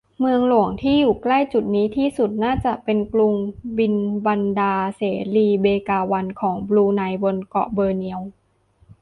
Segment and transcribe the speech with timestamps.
[0.19, 3.33] เมืองหลวงที่อยู่ใกล้จุดนี้ที่สุดน่าจะเป็นกรุง
[3.77, 5.01] บินบันดาร์ เส
[5.35, 8.19] รี เบกาวัน ของบรูไน บนเกาะบอร์เนียว